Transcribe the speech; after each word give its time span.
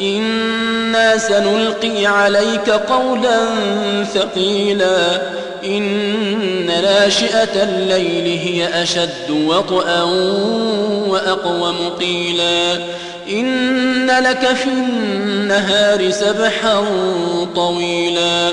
إنا 0.00 1.18
سنلقي 1.18 2.06
عليك 2.06 2.70
قولا 2.70 3.38
ثقيلا 4.14 5.22
إن 5.64 6.66
ناشئة 6.66 7.62
الليل 7.62 8.38
هي 8.38 8.82
أشد 8.82 9.30
وطئا 9.30 10.02
وأقوم 11.08 11.76
قيلا 12.00 12.74
إن 13.28 14.06
لك 14.06 14.46
في 14.46 14.68
النهار 14.68 16.10
سبحا 16.10 16.84
طويلا 17.54 18.52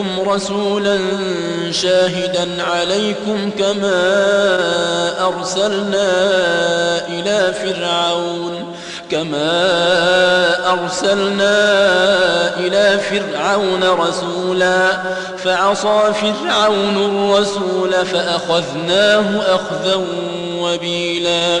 إليكم 0.00 0.30
رسولا 0.30 0.98
شاهدا 1.70 2.62
عليكم 2.62 3.50
كما 3.58 4.00
أرسلنا 5.26 6.08
إلى 7.08 7.54
فرعون 7.62 8.74
كما 9.10 9.52
أرسلنا 10.72 11.54
إلى 12.56 12.98
فرعون 13.10 13.84
رسولا 13.84 15.02
فعصى 15.44 16.00
فرعون 16.20 16.96
الرسول 16.96 18.06
فأخذناه 18.06 19.40
أخذا 19.54 20.04
وبيلا. 20.58 21.60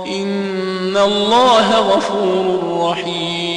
إن 0.91 0.97
الله 0.97 1.79
غفور 1.79 2.89
رحيم 2.89 3.50